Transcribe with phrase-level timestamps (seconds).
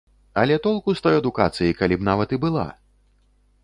[0.43, 2.69] Але толку з той адукацыі, калі б нават і была!